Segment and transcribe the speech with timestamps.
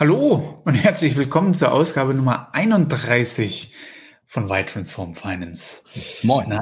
[0.00, 3.74] Hallo und herzlich willkommen zur Ausgabe Nummer 31
[4.26, 5.82] von Y Transform Finance.
[6.22, 6.46] Moin.
[6.48, 6.60] Na,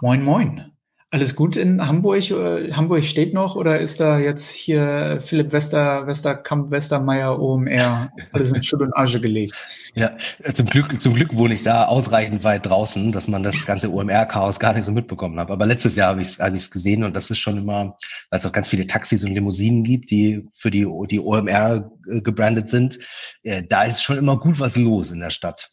[0.00, 0.73] moin, moin.
[1.14, 2.28] Alles gut in Hamburg?
[2.32, 8.50] Äh, Hamburg steht noch oder ist da jetzt hier Philipp Wester, Westerkamp, Westermeier, OMR, alles
[8.50, 9.54] in Schutt und Asche gelegt?
[9.94, 10.16] Ja,
[10.52, 14.58] zum Glück, zum Glück wohne ich da ausreichend weit draußen, dass man das ganze OMR-Chaos
[14.58, 15.52] gar nicht so mitbekommen hat.
[15.52, 17.96] Aber letztes Jahr habe ich es hab gesehen und das ist schon immer,
[18.30, 22.22] weil es auch ganz viele Taxis und Limousinen gibt, die für die, die OMR äh,
[22.22, 22.98] gebrandet sind.
[23.44, 25.70] Äh, da ist schon immer gut was los in der Stadt.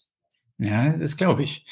[0.64, 1.66] Ja, das glaube ich.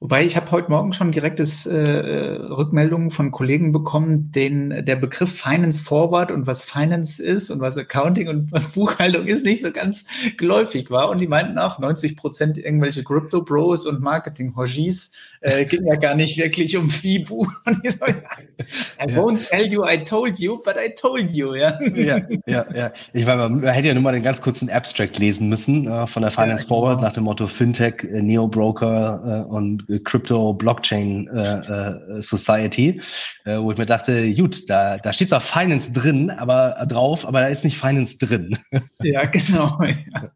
[0.00, 5.32] Wobei ich habe heute Morgen schon direktes äh, Rückmeldungen von Kollegen bekommen, denen der Begriff
[5.32, 9.72] Finance Forward und was Finance ist und was Accounting und was Buchhaltung ist, nicht so
[9.72, 10.04] ganz
[10.36, 11.08] geläufig war.
[11.08, 15.12] Und die meinten auch, 90 Prozent irgendwelche Crypto Bros und Marketing Hojis
[15.44, 17.46] äh, ging ja gar nicht wirklich um FIBU.
[17.64, 21.54] Und ich so, I won't tell you I told you, but I told you.
[21.54, 22.64] Ja, ja, ja.
[22.74, 22.92] ja.
[23.12, 26.22] Ich meine, man hätte ja nur mal den ganz kurzen Abstract lesen müssen äh, von
[26.22, 27.08] der Finance ja, Forward genau.
[27.08, 33.00] nach dem Motto Fintech, äh, Neo-Broker äh, und Crypto-Blockchain äh, äh, Society,
[33.44, 37.26] äh, wo ich mir dachte, gut, da, da steht zwar Finance drin, aber äh, drauf,
[37.26, 38.58] aber da ist nicht Finance drin.
[39.02, 39.78] Ja, genau.
[39.82, 40.30] Ja.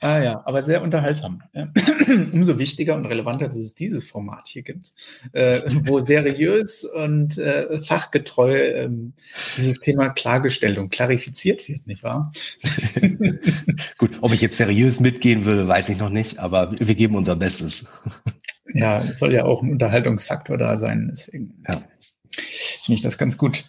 [0.00, 1.42] Ah ja, aber sehr unterhaltsam.
[2.32, 4.92] Umso wichtiger und relevanter, dass es dieses Format hier gibt,
[5.32, 8.90] äh, wo seriös und äh, fachgetreu äh,
[9.56, 12.32] dieses Thema klargestellt und klarifiziert wird, nicht wahr?
[13.98, 17.36] Gut, ob ich jetzt seriös mitgehen würde, weiß ich noch nicht, aber wir geben unser
[17.36, 17.90] Bestes.
[18.74, 21.74] ja, es soll ja auch ein Unterhaltungsfaktor da sein, deswegen ja.
[22.84, 23.64] finde ich das ganz gut.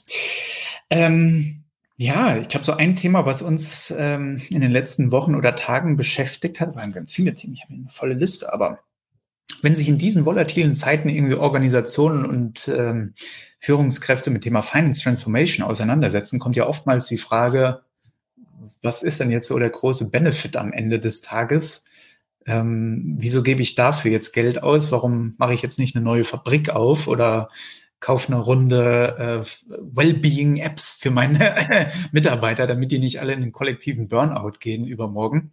[0.89, 1.58] Ähm,
[2.01, 5.97] ja, ich glaube, so ein Thema, was uns ähm, in den letzten Wochen oder Tagen
[5.97, 7.55] beschäftigt hat, waren ganz viele Themen.
[7.55, 8.79] Ich habe eine volle Liste, aber
[9.61, 13.15] wenn sich in diesen volatilen Zeiten irgendwie Organisationen und ähm,
[13.57, 17.81] Führungskräfte mit Thema Finance Transformation auseinandersetzen, kommt ja oftmals die Frage,
[18.81, 21.83] was ist denn jetzt so der große Benefit am Ende des Tages?
[22.45, 24.93] Ähm, wieso gebe ich dafür jetzt Geld aus?
[24.93, 27.49] Warum mache ich jetzt nicht eine neue Fabrik auf oder
[27.99, 34.07] kaufe eine Runde äh, Wellbeing-Apps für meine Mitarbeiter, damit die nicht alle in den kollektiven
[34.07, 35.51] Burnout gehen übermorgen.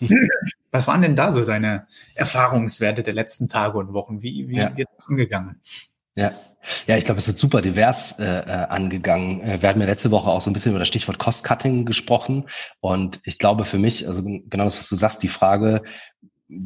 [0.70, 4.22] Was waren denn da so seine Erfahrungswerte der letzten Tage und Wochen?
[4.22, 4.74] Wie, wie ja.
[4.74, 5.60] wird das angegangen?
[6.14, 6.32] Ja,
[6.86, 9.40] ja, ich glaube, es wird super divers äh, äh angegangen.
[9.40, 12.48] Äh, wir hatten ja letzte Woche auch so ein bisschen über das Stichwort Cost-Cutting gesprochen.
[12.80, 15.82] Und ich glaube für mich, also genau das, was du sagst, die Frage,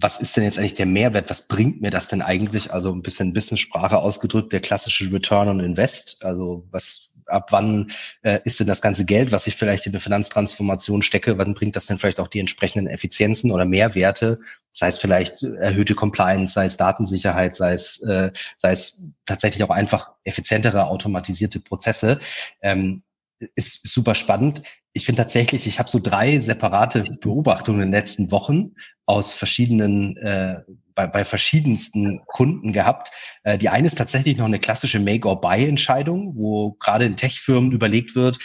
[0.00, 1.30] was ist denn jetzt eigentlich der Mehrwert?
[1.30, 2.72] Was bringt mir das denn eigentlich?
[2.72, 6.24] Also ein bisschen Business-Sprache ausgedrückt, der klassische Return on Invest.
[6.24, 7.90] Also was, ab wann
[8.22, 11.76] äh, ist denn das ganze Geld, was ich vielleicht in eine Finanztransformation stecke, wann bringt
[11.76, 14.40] das denn vielleicht auch die entsprechenden Effizienzen oder Mehrwerte?
[14.72, 19.70] Sei es vielleicht erhöhte Compliance, sei es Datensicherheit, sei es, äh, sei es tatsächlich auch
[19.70, 22.18] einfach effizientere automatisierte Prozesse.
[22.60, 23.02] Ähm,
[23.54, 24.62] ist super spannend.
[24.92, 28.72] Ich finde tatsächlich, ich habe so drei separate Beobachtungen in den letzten Wochen
[29.06, 30.62] aus verschiedenen äh,
[30.96, 33.12] bei, bei verschiedensten Kunden gehabt.
[33.44, 38.38] Äh, die eine ist tatsächlich noch eine klassische Make-or-Buy-Entscheidung, wo gerade in Tech-Firmen überlegt wird,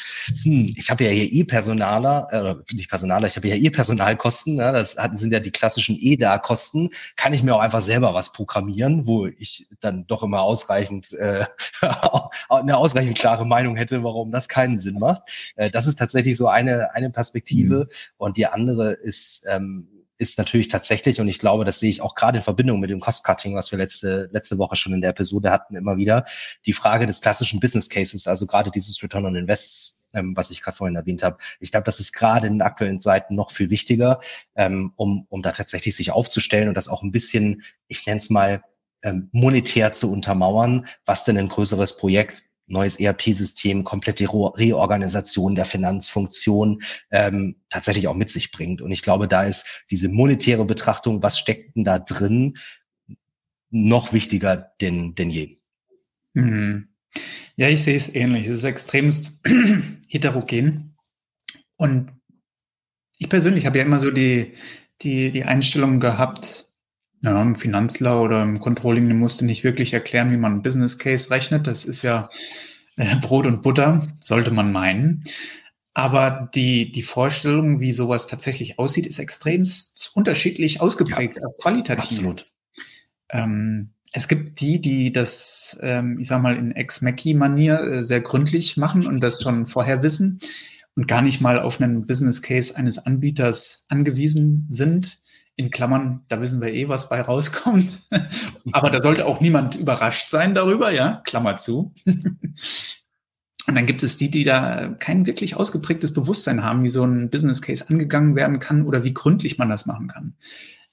[0.44, 4.98] hm, ich habe ja hier E-Personaler, äh, nicht Personaler, ich habe ja E-Personalkosten, ja, das
[4.98, 9.26] hat, sind ja die klassischen EDA-Kosten, kann ich mir auch einfach selber was programmieren, wo
[9.26, 11.46] ich dann doch immer ausreichend äh,
[12.50, 15.54] eine ausreichend klare Meinung hätte, warum das keinen Sinn macht.
[15.56, 17.86] Äh, das ist tatsächlich so eine, eine Perspektive.
[17.86, 17.96] Mhm.
[18.18, 19.88] Und die andere ist, ähm,
[20.22, 23.00] ist natürlich tatsächlich, und ich glaube, das sehe ich auch gerade in Verbindung mit dem
[23.00, 26.26] Cost-Cutting, was wir letzte, letzte Woche schon in der Episode hatten, immer wieder,
[26.68, 30.62] die Frage des klassischen Business Cases, also gerade dieses Return on Invests, ähm, was ich
[30.62, 31.40] gerade vorhin erwähnt habe.
[31.60, 34.22] Ich glaube, das ist gerade in den aktuellen Zeiten noch viel wichtiger,
[34.54, 38.30] ähm, um, um da tatsächlich sich aufzustellen und das auch ein bisschen, ich nenne es
[38.30, 38.62] mal,
[39.02, 46.82] ähm, monetär zu untermauern, was denn ein größeres Projekt neues ERP-System, komplette Reorganisation der Finanzfunktion
[47.12, 48.82] ähm, tatsächlich auch mit sich bringt.
[48.82, 52.58] Und ich glaube, da ist diese monetäre Betrachtung, was steckt denn da drin,
[53.70, 55.58] noch wichtiger denn, denn je.
[56.34, 56.90] Mhm.
[57.56, 58.48] Ja, ich sehe es ähnlich.
[58.48, 59.42] Es ist extremst
[60.08, 60.96] heterogen.
[61.78, 62.12] Und
[63.18, 64.54] ich persönlich habe ja immer so die,
[65.02, 66.71] die, die Einstellung gehabt,
[67.22, 70.62] ja, im Finanzler oder im Controlling, du musst du nicht wirklich erklären, wie man einen
[70.62, 71.68] Business Case rechnet.
[71.68, 72.28] Das ist ja
[72.98, 75.24] äh, Brot und Butter, sollte man meinen.
[75.94, 82.06] Aber die, die Vorstellung, wie sowas tatsächlich aussieht, ist extremst unterschiedlich ausgeprägt, ja, qualitativ.
[82.06, 82.50] Absolut.
[83.30, 88.78] Ähm, es gibt die, die das, ähm, ich sag mal, in Ex-Mackie-Manier äh, sehr gründlich
[88.78, 90.40] machen und das schon vorher wissen
[90.96, 95.21] und gar nicht mal auf einen Business Case eines Anbieters angewiesen sind
[95.62, 98.02] in Klammern, da wissen wir eh, was bei rauskommt.
[98.72, 101.94] Aber da sollte auch niemand überrascht sein darüber, ja, Klammer zu.
[103.68, 107.30] Und dann gibt es die, die da kein wirklich ausgeprägtes Bewusstsein haben, wie so ein
[107.30, 110.36] Business Case angegangen werden kann oder wie gründlich man das machen kann.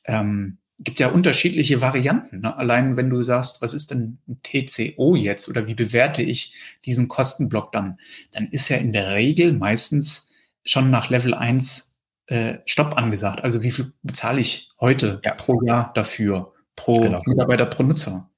[0.04, 2.40] Ähm, gibt ja unterschiedliche Varianten.
[2.40, 2.56] Ne?
[2.56, 6.54] Allein wenn du sagst, was ist denn ein TCO jetzt oder wie bewerte ich
[6.84, 7.98] diesen Kostenblock dann,
[8.32, 10.30] dann ist ja in der Regel meistens
[10.64, 11.87] schon nach Level 1
[12.28, 13.42] äh, Stopp angesagt.
[13.42, 15.34] Also wie viel bezahle ich heute ja.
[15.34, 17.20] pro Jahr dafür, pro genau.
[17.26, 18.30] Mitarbeiter, pro Nutzer?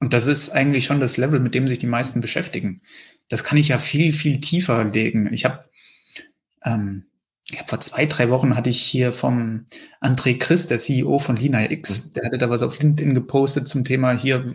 [0.00, 2.82] Und das ist eigentlich schon das Level, mit dem sich die meisten beschäftigen.
[3.28, 5.32] Das kann ich ja viel, viel tiefer legen.
[5.32, 5.64] Ich habe
[6.64, 7.06] ähm,
[7.50, 9.66] ich habe vor zwei, drei Wochen hatte ich hier vom
[10.00, 12.12] André Christ, der CEO von Lina X, mhm.
[12.14, 14.54] der hatte da was auf LinkedIn gepostet zum Thema hier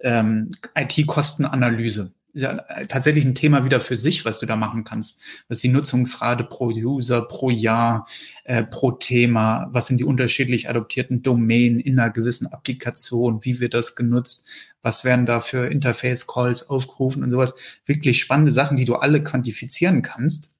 [0.00, 2.12] ähm, IT-Kostenanalyse.
[2.38, 2.52] Ja,
[2.88, 5.22] tatsächlich ein Thema wieder für sich, was du da machen kannst.
[5.48, 8.06] Was ist die Nutzungsrate pro User, pro Jahr,
[8.44, 9.68] äh, pro Thema?
[9.72, 13.42] Was sind die unterschiedlich adoptierten Domänen in einer gewissen Applikation?
[13.42, 14.46] Wie wird das genutzt?
[14.82, 17.54] Was werden da für Interface-Calls aufgerufen und sowas?
[17.86, 20.55] Wirklich spannende Sachen, die du alle quantifizieren kannst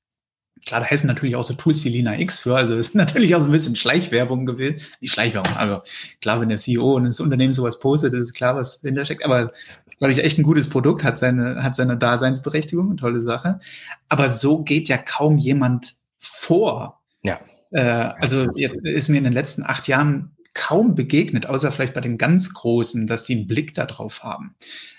[0.67, 2.57] Klar, da helfen natürlich auch so Tools wie Lina X für.
[2.57, 4.85] Also ist natürlich auch so ein bisschen Schleichwerbung gewesen.
[5.01, 5.81] Die Schleichwerbung, also
[6.21, 9.25] klar, wenn der CEO und das Unternehmen sowas postet, ist klar, was dahinter steckt.
[9.25, 9.53] Aber
[9.99, 13.61] glaube ich, echt ein gutes Produkt, hat seine, hat seine Daseinsberechtigung, eine tolle Sache.
[14.09, 17.01] Aber so geht ja kaum jemand vor.
[17.23, 17.39] Ja.
[17.71, 22.01] Äh, also jetzt ist mir in den letzten acht Jahren kaum begegnet, außer vielleicht bei
[22.01, 24.57] den ganz Großen, dass sie einen Blick darauf haben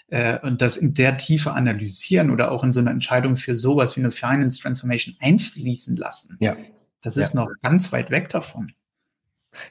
[0.09, 3.95] äh, und das in der Tiefe analysieren oder auch in so eine Entscheidung für sowas
[3.95, 6.37] wie eine Finance Transformation einfließen lassen.
[6.39, 6.55] Ja.
[7.01, 7.41] Das ist ja.
[7.41, 8.71] noch ganz weit weg davon.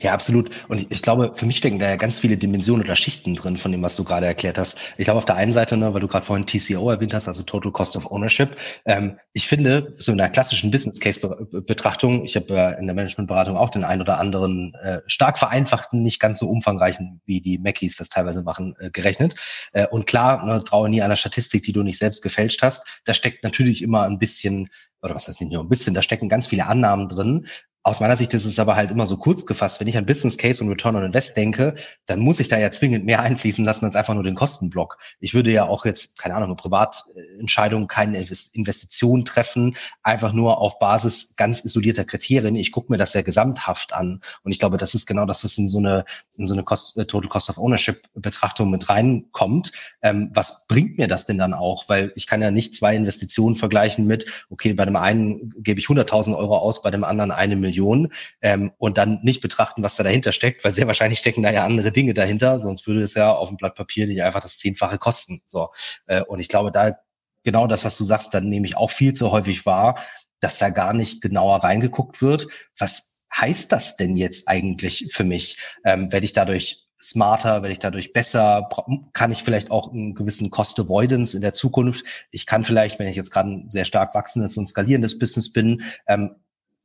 [0.00, 0.50] Ja, absolut.
[0.68, 3.72] Und ich glaube, für mich stecken da ja ganz viele Dimensionen oder Schichten drin von
[3.72, 4.78] dem, was du gerade erklärt hast.
[4.96, 7.42] Ich glaube, auf der einen Seite, ne, weil du gerade vorhin TCO erwähnt hast, also
[7.42, 8.56] Total Cost of Ownership.
[8.84, 11.20] Ähm, ich finde, so in der klassischen Business Case
[11.66, 16.02] Betrachtung, ich habe äh, in der Managementberatung auch den einen oder anderen äh, stark vereinfachten,
[16.02, 19.34] nicht ganz so umfangreichen, wie die Mackies das teilweise machen, äh, gerechnet.
[19.72, 22.86] Äh, und klar, ne, traue nie einer Statistik, die du nicht selbst gefälscht hast.
[23.04, 24.68] Da steckt natürlich immer ein bisschen
[25.02, 27.46] oder was heißt nicht nur ein bisschen, da stecken ganz viele Annahmen drin,
[27.86, 29.78] aus meiner Sicht ist es aber halt immer so kurz gefasst.
[29.78, 32.72] Wenn ich an Business Case und Return on Invest denke, dann muss ich da ja
[32.72, 34.98] zwingend mehr einfließen lassen als einfach nur den Kostenblock.
[35.20, 40.80] Ich würde ja auch jetzt, keine Ahnung, eine Privatentscheidung, keine Investition treffen, einfach nur auf
[40.80, 42.56] Basis ganz isolierter Kriterien.
[42.56, 44.20] Ich gucke mir das ja gesamthaft an.
[44.42, 46.04] Und ich glaube, das ist genau das, was in so eine,
[46.36, 49.70] in so eine Cost, äh, Total Cost of Ownership Betrachtung mit reinkommt.
[50.02, 51.88] Ähm, was bringt mir das denn dann auch?
[51.88, 55.86] Weil ich kann ja nicht zwei Investitionen vergleichen mit, okay, bei dem einen gebe ich
[55.86, 57.75] 100.000 Euro aus, bei dem anderen eine Million.
[57.76, 61.50] Million ähm, und dann nicht betrachten, was da dahinter steckt, weil sehr wahrscheinlich stecken da
[61.50, 64.58] ja andere Dinge dahinter, sonst würde es ja auf dem Blatt Papier nicht einfach das
[64.58, 65.40] Zehnfache kosten.
[65.46, 65.68] So
[66.06, 66.96] äh, Und ich glaube, da
[67.44, 69.98] genau das, was du sagst, dann nehme ich auch viel zu häufig wahr,
[70.40, 72.48] dass da gar nicht genauer reingeguckt wird.
[72.78, 75.58] Was heißt das denn jetzt eigentlich für mich?
[75.84, 78.68] Ähm, werde ich dadurch smarter, werde ich dadurch besser,
[79.12, 82.04] kann ich vielleicht auch einen gewissen Cost Avoidance in der Zukunft.
[82.30, 85.82] Ich kann vielleicht, wenn ich jetzt gerade ein sehr stark wachsendes und skalierendes Business bin,
[86.06, 86.36] ähm,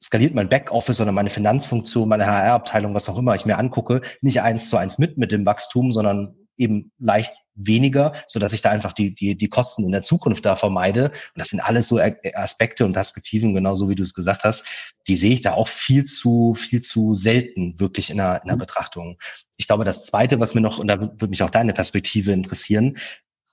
[0.03, 4.41] skaliert mein Backoffice oder meine Finanzfunktion, meine HR-Abteilung, was auch immer ich mir angucke, nicht
[4.41, 8.69] eins zu eins mit mit dem Wachstum, sondern eben leicht weniger, so dass ich da
[8.69, 11.05] einfach die, die, die Kosten in der Zukunft da vermeide.
[11.09, 11.99] Und das sind alles so
[12.33, 14.65] Aspekte und Perspektiven, genauso wie du es gesagt hast,
[15.07, 18.55] die sehe ich da auch viel zu, viel zu selten wirklich in der, in der
[18.55, 18.61] mhm.
[18.61, 19.17] Betrachtung.
[19.57, 22.97] Ich glaube, das zweite, was mir noch, und da würde mich auch deine Perspektive interessieren,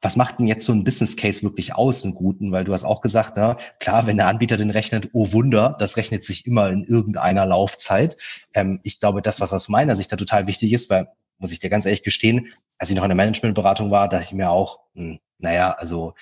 [0.01, 2.53] was macht denn jetzt so ein Business Case wirklich aus, einen guten?
[2.53, 5.97] Weil du hast auch gesagt, na, klar, wenn der Anbieter den rechnet, oh Wunder, das
[5.97, 8.17] rechnet sich immer in irgendeiner Laufzeit.
[8.55, 11.59] Ähm, ich glaube, das, was aus meiner Sicht da total wichtig ist, weil, muss ich
[11.59, 14.81] dir ganz ehrlich gestehen, als ich noch in der Managementberatung war, dachte ich mir auch,
[14.95, 16.15] hm, naja, also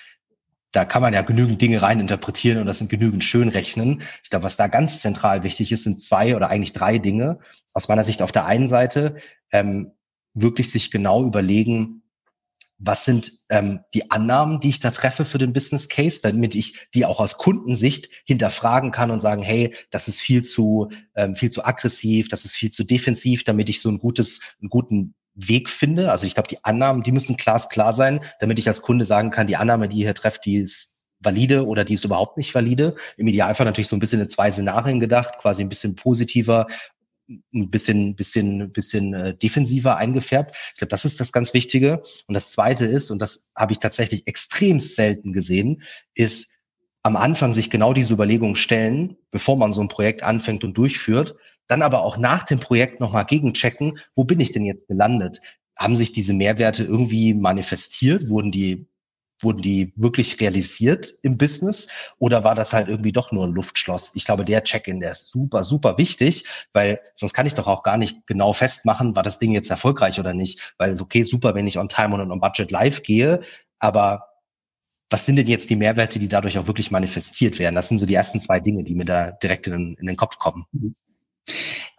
[0.71, 4.01] da kann man ja genügend Dinge reininterpretieren und das sind genügend schön rechnen.
[4.23, 7.39] Ich glaube, was da ganz zentral wichtig ist, sind zwei oder eigentlich drei Dinge.
[7.73, 9.15] Aus meiner Sicht auf der einen Seite
[9.51, 9.93] ähm,
[10.33, 12.03] wirklich sich genau überlegen,
[12.79, 16.87] was sind ähm, die Annahmen, die ich da treffe für den Business Case, damit ich
[16.93, 21.49] die auch aus Kundensicht hinterfragen kann und sagen, hey, das ist viel zu ähm, viel
[21.49, 25.69] zu aggressiv, das ist viel zu defensiv, damit ich so ein gutes, einen guten Weg
[25.69, 26.11] finde.
[26.11, 29.47] Also ich glaube, die Annahmen, die müssen glasklar sein, damit ich als Kunde sagen kann,
[29.47, 32.95] die Annahme, die ihr hier trefft, die ist valide oder die ist überhaupt nicht valide.
[33.17, 36.67] Im Idealfall natürlich so ein bisschen in zwei Szenarien gedacht, quasi ein bisschen positiver
[37.27, 40.55] ein bisschen, bisschen, bisschen äh, defensiver eingefärbt.
[40.73, 42.01] Ich glaube, das ist das ganz Wichtige.
[42.27, 45.81] Und das Zweite ist, und das habe ich tatsächlich extrem selten gesehen,
[46.15, 46.61] ist
[47.03, 51.35] am Anfang sich genau diese Überlegungen stellen, bevor man so ein Projekt anfängt und durchführt,
[51.67, 55.41] dann aber auch nach dem Projekt nochmal gegenchecken, wo bin ich denn jetzt gelandet?
[55.77, 58.29] Haben sich diese Mehrwerte irgendwie manifestiert?
[58.29, 58.87] Wurden die
[59.41, 64.13] wurden die wirklich realisiert im Business oder war das halt irgendwie doch nur ein Luftschloss?
[64.15, 67.83] Ich glaube, der Check-in, der ist super, super wichtig, weil sonst kann ich doch auch
[67.83, 70.75] gar nicht genau festmachen, war das Ding jetzt erfolgreich oder nicht.
[70.77, 73.41] Weil es okay, super, wenn ich on time und on budget live gehe,
[73.79, 74.23] aber
[75.09, 77.75] was sind denn jetzt die Mehrwerte, die dadurch auch wirklich manifestiert werden?
[77.75, 80.37] Das sind so die ersten zwei Dinge, die mir da direkt in, in den Kopf
[80.37, 80.65] kommen.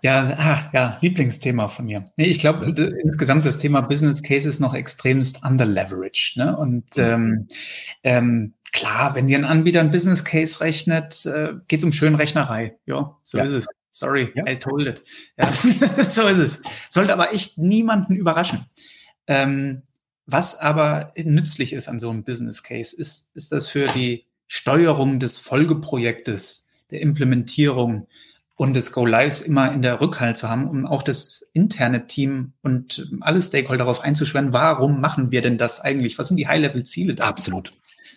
[0.00, 2.04] Ja, ah, ja, Lieblingsthema von mir.
[2.16, 2.66] Nee, ich glaube,
[3.02, 6.36] insgesamt das Thema Business Case ist noch extremst underleveraged.
[6.36, 6.56] Ne?
[6.56, 7.02] Und mhm.
[7.02, 7.48] ähm,
[8.04, 12.76] ähm, klar, wenn dir ein Anbieter ein Business Case rechnet, äh, geht es um Schönrechnerei.
[12.86, 13.44] Ja, so ja.
[13.44, 13.66] ist es.
[13.90, 14.46] Sorry, ja.
[14.46, 15.02] I told it.
[15.36, 15.52] Ja,
[16.08, 16.62] so ist es.
[16.88, 18.66] Sollte aber echt niemanden überraschen.
[19.26, 19.82] Ähm,
[20.26, 25.18] was aber nützlich ist an so einem Business Case, ist, ist das für die Steuerung
[25.18, 28.06] des Folgeprojektes, der Implementierung
[28.58, 32.54] und des Go Lives immer in der Rückhalt zu haben, um auch das interne Team
[32.60, 36.18] und alle Stakeholder darauf einzuschwören, warum machen wir denn das eigentlich?
[36.18, 37.28] Was sind die High-Level-Ziele da?
[37.28, 37.72] Absolut.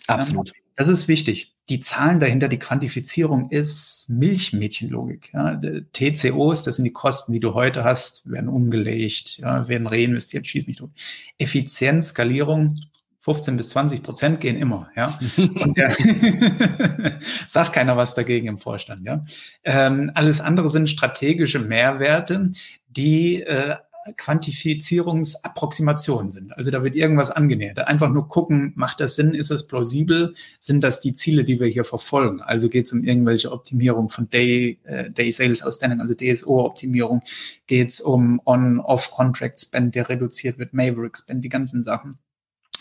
[0.08, 0.52] Absolut.
[0.74, 1.54] Das ist wichtig.
[1.68, 5.30] Die Zahlen dahinter, die Quantifizierung ist Milchmädchenlogik.
[5.32, 5.60] Ja.
[5.92, 10.66] TCOs, das sind die Kosten, die du heute hast, werden umgelegt, ja, werden reinvestiert, schieß
[10.66, 10.90] mich tot.
[11.38, 12.80] Effizienz, Skalierung,
[13.22, 15.16] 15 bis 20 Prozent gehen immer, ja.
[15.36, 15.94] Und der
[17.46, 19.22] sagt keiner was dagegen im Vorstand, ja.
[19.62, 22.50] Ähm, alles andere sind strategische Mehrwerte,
[22.88, 23.76] die äh,
[24.16, 26.56] Quantifizierungsapproximationen sind.
[26.56, 27.78] Also da wird irgendwas angenähert.
[27.78, 31.68] Einfach nur gucken, macht das Sinn, ist es plausibel, sind das die Ziele, die wir
[31.68, 32.40] hier verfolgen?
[32.40, 37.22] Also geht es um irgendwelche Optimierung von Day, äh, Day Sales Outstanding, also DSO-Optimierung,
[37.68, 42.18] geht es um On-Off-Contract Spend, der reduziert wird, Maverick Spend, die ganzen Sachen.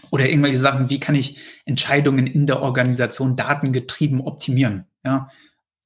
[0.09, 4.85] Oder irgendwelche Sachen, wie kann ich Entscheidungen in der Organisation datengetrieben optimieren?
[5.03, 5.29] Ja,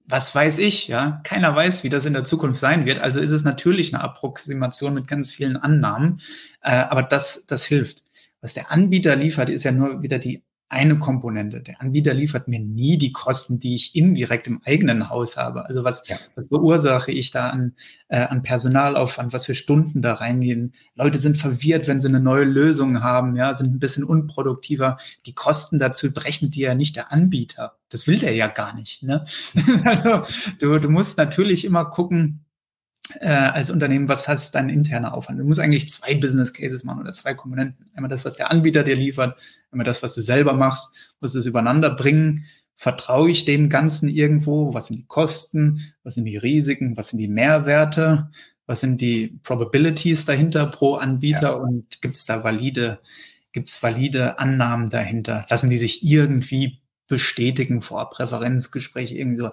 [0.07, 3.01] was weiß ich, ja, keiner weiß, wie das in der Zukunft sein wird.
[3.01, 6.19] Also ist es natürlich eine Approximation mit ganz vielen Annahmen,
[6.62, 8.03] äh, aber das, das hilft.
[8.41, 11.62] Was der Anbieter liefert, ist ja nur wieder die eine Komponente.
[11.62, 15.65] Der Anbieter liefert mir nie die Kosten, die ich indirekt im eigenen Haus habe.
[15.65, 16.17] Also was, ja.
[16.36, 17.75] was verursache ich da an,
[18.07, 20.74] äh, an Personalaufwand, was für Stunden da reingehen.
[20.95, 24.98] Leute sind verwirrt, wenn sie eine neue Lösung haben, ja, sind ein bisschen unproduktiver.
[25.27, 27.77] Die Kosten dazu brechen dir ja nicht der Anbieter.
[27.89, 29.03] Das will der ja gar nicht.
[29.03, 29.24] Ne?
[29.84, 30.22] also
[30.60, 32.44] du, du musst natürlich immer gucken,
[33.19, 35.39] äh, als Unternehmen, was heißt dein interner Aufwand?
[35.39, 37.85] Du musst eigentlich zwei Business Cases machen oder zwei Komponenten.
[37.93, 39.38] Einmal das, was der Anbieter dir liefert,
[39.71, 42.45] einmal das, was du selber machst, musst es übereinander bringen.
[42.75, 44.74] Vertraue ich dem Ganzen irgendwo?
[44.74, 45.93] Was sind die Kosten?
[46.03, 46.97] Was sind die Risiken?
[46.97, 48.29] Was sind die Mehrwerte?
[48.65, 51.41] Was sind die Probabilities dahinter pro Anbieter?
[51.41, 51.51] Ja.
[51.51, 53.00] Und gibt es da valide,
[53.51, 55.45] gibt es valide Annahmen dahinter?
[55.50, 59.51] Lassen die sich irgendwie bestätigen vor Präferenzgespräch irgendwie so.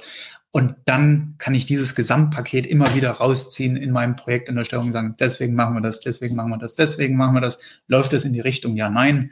[0.55, 4.89] Und dann kann ich dieses Gesamtpaket immer wieder rausziehen in meinem Projekt in der Steuerung
[4.89, 7.59] und sagen, deswegen machen wir das, deswegen machen wir das, deswegen machen wir das.
[7.87, 8.77] Läuft das in die Richtung?
[8.77, 9.31] Ja, nein.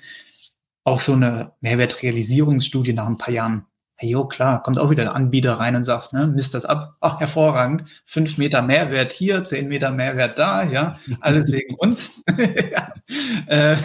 [0.82, 3.66] Auch so eine Mehrwertrealisierungsstudie nach ein paar Jahren.
[3.96, 6.96] Hey, jo, klar, kommt auch wieder der Anbieter rein und sagt, ne, misst das ab.
[7.00, 7.84] Ach, hervorragend.
[8.06, 10.94] Fünf Meter Mehrwert hier, zehn Meter Mehrwert da, ja.
[11.20, 12.24] Alles wegen uns.
[12.72, 12.94] ja.
[13.46, 13.76] Äh,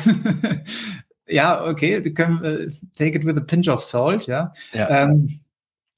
[1.27, 4.53] ja, okay, take it with a pinch of salt, ja.
[4.71, 5.03] ja.
[5.03, 5.41] Ähm,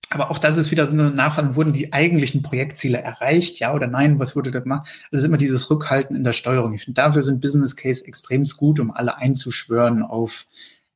[0.10, 3.88] aber auch das ist wieder so eine Nachfrage, wurden die eigentlichen Projektziele erreicht, ja oder
[3.88, 4.88] nein, was wurde da gemacht?
[5.12, 6.74] Das ist immer dieses Rückhalten in der Steuerung.
[6.74, 10.48] Ich finde, dafür sind Business Case extrem gut, um alle einzuschwören auf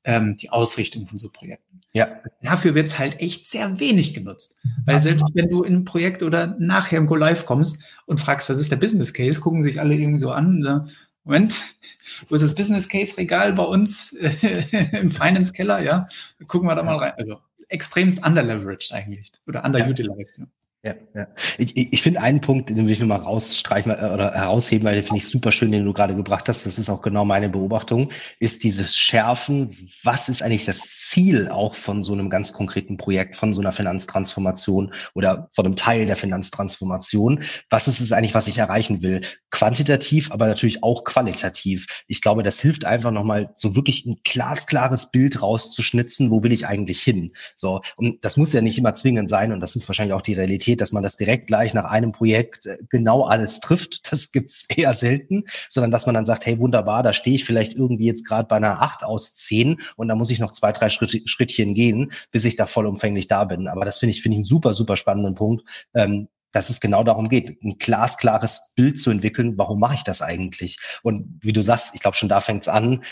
[0.03, 1.82] ähm, die Ausrichtung von so Projekten.
[1.94, 2.22] Ja.
[2.41, 4.60] Dafür wird es halt echt sehr wenig genutzt.
[4.86, 5.20] Weil Absolut.
[5.20, 8.60] selbst wenn du in ein Projekt oder nachher im Go Live kommst und fragst, was
[8.60, 10.86] ist der Business Case, gucken sich alle irgendwie so an, ne?
[11.24, 11.53] Moment,
[12.30, 14.63] wo ist das Business Case Regal bei uns äh,
[15.01, 15.82] im Finance Keller?
[15.84, 16.08] Ja,
[16.48, 17.13] gucken wir da mal rein.
[17.18, 17.39] Also
[17.71, 20.39] extremst underleveraged eigentlich oder underutilized.
[20.39, 20.45] Ja.
[20.83, 21.27] Ja, ja.
[21.59, 24.95] Ich, ich finde einen Punkt, den will ich nur mal rausstreichen äh, oder herausheben, weil
[24.95, 26.65] den finde ich super schön, den du gerade gebracht hast.
[26.65, 29.77] Das ist auch genau meine Beobachtung, ist dieses Schärfen.
[30.03, 33.73] Was ist eigentlich das Ziel auch von so einem ganz konkreten Projekt, von so einer
[33.73, 37.43] Finanztransformation oder von einem Teil der Finanztransformation?
[37.69, 39.21] Was ist es eigentlich, was ich erreichen will?
[39.51, 41.85] Quantitativ, aber natürlich auch qualitativ.
[42.07, 46.31] Ich glaube, das hilft einfach nochmal so wirklich ein glasklares Bild rauszuschnitzen.
[46.31, 47.33] Wo will ich eigentlich hin?
[47.55, 47.81] So.
[47.97, 49.51] Und das muss ja nicht immer zwingend sein.
[49.51, 52.11] Und das ist wahrscheinlich auch die Realität Qualität, dass man das direkt gleich nach einem
[52.11, 54.01] Projekt äh, genau alles trifft.
[54.11, 57.73] Das gibt's eher selten, sondern dass man dann sagt, hey, wunderbar, da stehe ich vielleicht
[57.73, 60.89] irgendwie jetzt gerade bei einer acht aus zehn und da muss ich noch zwei, drei
[60.89, 63.67] Schritt, Schrittchen gehen, bis ich da vollumfänglich da bin.
[63.67, 65.63] Aber das finde ich, finde ich einen super, super spannenden Punkt.
[65.93, 70.21] Ähm, dass es genau darum geht, ein glasklares Bild zu entwickeln, warum mache ich das
[70.21, 70.79] eigentlich?
[71.01, 73.05] Und wie du sagst, ich glaube, schon da fängt es an,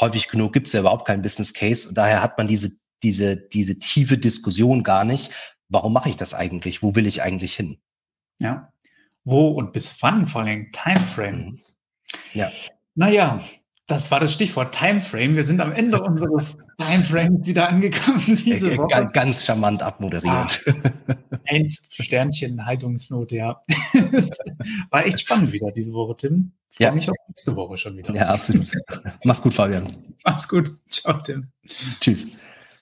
[0.00, 2.70] häufig genug gibt es ja überhaupt keinen Business Case und daher hat man diese,
[3.02, 5.32] diese, diese tiefe Diskussion gar nicht,
[5.68, 6.82] warum mache ich das eigentlich?
[6.82, 7.78] Wo will ich eigentlich hin?
[8.38, 8.72] Ja.
[9.24, 11.36] Wo und bis wann vor allem Timeframe?
[11.36, 11.60] Mhm.
[12.32, 12.50] Ja.
[12.94, 13.42] Naja,
[13.86, 15.36] das war das Stichwort Timeframe.
[15.36, 19.10] Wir sind am Ende unseres Timeframes wieder angekommen diese äh, Woche.
[19.12, 20.64] Ganz charmant abmoderiert.
[20.66, 21.14] Ah,
[21.46, 23.62] eins Sternchen Haltungsnote, ja.
[24.90, 26.52] War echt spannend wieder diese Woche, Tim.
[26.68, 26.92] Freue ja.
[26.92, 28.14] mich auf nächste Woche schon wieder.
[28.14, 28.70] Ja, absolut.
[29.22, 29.96] Mach's gut, Fabian.
[30.24, 30.76] Mach's gut.
[30.88, 31.48] Ciao, Tim.
[32.00, 32.38] Tschüss.